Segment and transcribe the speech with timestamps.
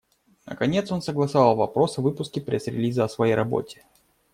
[0.47, 3.85] Наконец, он согласовал вопрос о выпуске пресс-релиза о своей работе.